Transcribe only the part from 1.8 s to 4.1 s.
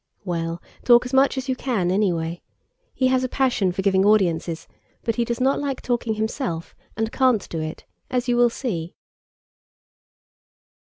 anyway. He has a passion for giving